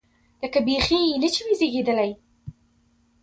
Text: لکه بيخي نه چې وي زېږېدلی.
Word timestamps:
لکه 0.43 0.59
بيخي 0.67 1.01
نه 1.23 1.27
چې 1.33 1.41
وي 1.45 1.53
زېږېدلی. 1.59 2.11